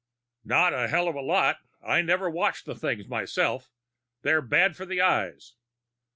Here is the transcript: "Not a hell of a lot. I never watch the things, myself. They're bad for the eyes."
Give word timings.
"Not 0.43 0.73
a 0.73 0.87
hell 0.87 1.07
of 1.07 1.13
a 1.13 1.21
lot. 1.21 1.59
I 1.85 2.01
never 2.01 2.27
watch 2.27 2.63
the 2.63 2.73
things, 2.73 3.07
myself. 3.07 3.69
They're 4.23 4.41
bad 4.41 4.75
for 4.75 4.87
the 4.87 4.99
eyes." 4.99 5.53